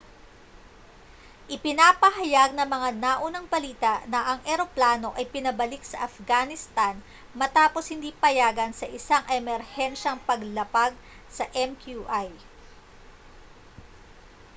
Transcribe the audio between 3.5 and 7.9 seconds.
balita na ang eroplano ay pinabalik sa afghanistan matapos